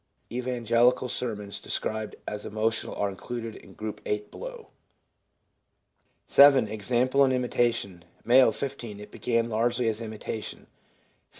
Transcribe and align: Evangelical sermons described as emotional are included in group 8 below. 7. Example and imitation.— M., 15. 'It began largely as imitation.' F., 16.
Evangelical 0.31 1.07
sermons 1.09 1.61
described 1.61 2.15
as 2.27 2.43
emotional 2.43 2.95
are 2.95 3.07
included 3.11 3.55
in 3.55 3.73
group 3.75 4.01
8 4.03 4.31
below. 4.31 4.69
7. 6.25 6.67
Example 6.67 7.23
and 7.23 7.31
imitation.— 7.31 8.03
M., 8.27 8.51
15. 8.51 8.99
'It 8.99 9.11
began 9.11 9.47
largely 9.47 9.87
as 9.87 10.01
imitation.' 10.01 10.61
F., 10.61 10.67
16. 10.69 10.73